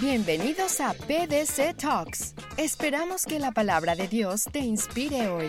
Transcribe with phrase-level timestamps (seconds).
[0.00, 2.32] Bienvenidos a PDC Talks.
[2.56, 5.48] Esperamos que la palabra de Dios te inspire hoy.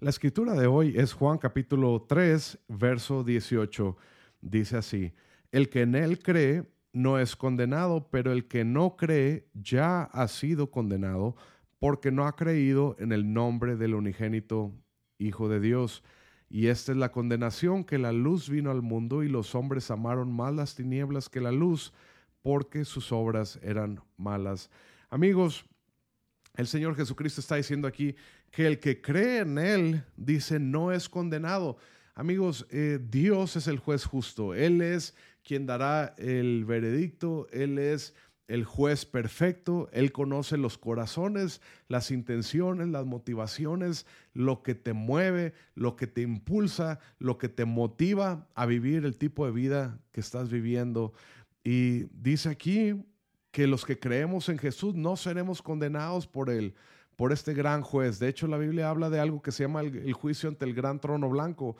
[0.00, 3.96] La escritura de hoy es Juan capítulo 3, verso 18.
[4.40, 5.12] Dice así,
[5.52, 10.26] el que en él cree no es condenado, pero el que no cree ya ha
[10.26, 11.36] sido condenado
[11.78, 14.72] porque no ha creído en el nombre del unigénito
[15.18, 16.02] Hijo de Dios.
[16.54, 20.32] Y esta es la condenación que la luz vino al mundo y los hombres amaron
[20.32, 21.92] más las tinieblas que la luz
[22.42, 24.70] porque sus obras eran malas.
[25.10, 25.64] Amigos,
[26.56, 28.14] el Señor Jesucristo está diciendo aquí
[28.52, 31.76] que el que cree en Él, dice, no es condenado.
[32.14, 34.54] Amigos, eh, Dios es el juez justo.
[34.54, 37.48] Él es quien dará el veredicto.
[37.50, 38.14] Él es
[38.46, 45.54] el juez perfecto, Él conoce los corazones, las intenciones, las motivaciones, lo que te mueve,
[45.74, 50.20] lo que te impulsa, lo que te motiva a vivir el tipo de vida que
[50.20, 51.14] estás viviendo.
[51.62, 52.94] Y dice aquí
[53.50, 56.74] que los que creemos en Jesús no seremos condenados por Él,
[57.16, 58.18] por este gran juez.
[58.18, 61.00] De hecho, la Biblia habla de algo que se llama el, juicio ante el gran
[61.00, 61.76] trono blanco,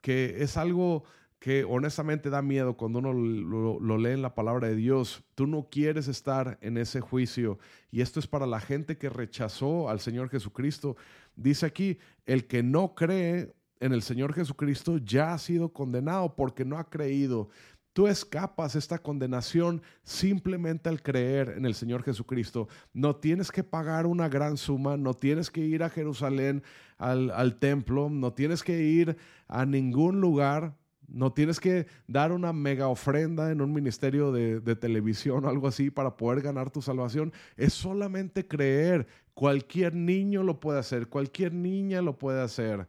[0.00, 1.04] que es algo
[1.44, 5.22] que honestamente da miedo cuando uno lo, lee en la palabra de Dios.
[5.34, 7.58] Tú no quieres estar en ese juicio.
[7.90, 10.96] Y esto es para la gente que rechazó al Señor Jesucristo.
[11.36, 16.64] Dice aquí, el que no cree en el Señor Jesucristo ya ha sido condenado porque
[16.64, 17.50] no ha creído.
[17.92, 22.68] Tú escapas esta condenación simplemente al creer en el Señor Jesucristo.
[22.94, 26.62] No tienes que pagar una gran suma, no tienes que ir a Jerusalén
[26.96, 32.52] al, al templo, no tienes que ir a ningún lugar no tienes que dar una
[32.52, 37.32] mega ofrenda en un ministerio de, televisión o algo así para poder ganar tu salvación.
[37.56, 39.06] Es solamente creer.
[39.34, 42.86] Cualquier niño lo puede hacer, cualquier niña lo puede hacer.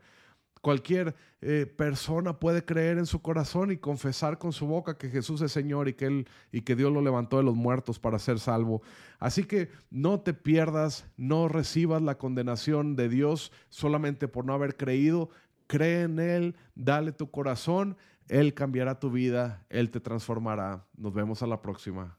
[0.61, 5.41] Cualquier eh, persona puede creer en su corazón y confesar con su boca que Jesús
[5.41, 8.39] es Señor y que, él, y que Dios lo levantó de los muertos para ser
[8.39, 8.81] salvo.
[9.19, 14.75] Así que no te pierdas, no recibas la condenación de Dios solamente por no haber
[14.75, 15.30] creído
[15.67, 20.86] cree en Él, dale tu corazón, Él cambiará tu vida, Él te transformará.
[20.98, 22.17] Nos vemos a la próxima.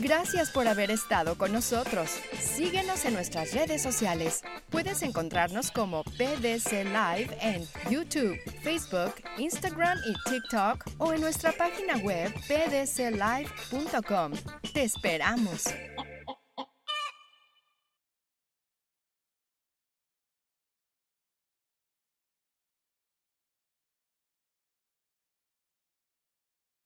[0.00, 2.20] Gracias por haber estado con nosotros.
[2.38, 4.42] Síguenos en nuestras redes sociales.
[4.70, 11.96] Puedes encontrarnos como PDC Live en YouTube, Facebook, Instagram y TikTok o en nuestra página
[11.96, 14.32] web pdclive.com.
[14.72, 15.64] Te esperamos.